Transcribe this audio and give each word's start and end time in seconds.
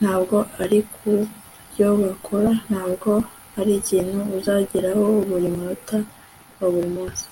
ntabwo 0.00 0.36
ari 0.62 0.78
kubyo 0.94 1.88
bakora 2.04 2.50
ntabwo 2.68 3.10
arikintu 3.60 4.18
uzageraho 4.36 5.04
buri 5.28 5.48
munota 5.54 5.98
wa 6.58 6.66
buri 6.74 6.90
munsi 6.96 7.26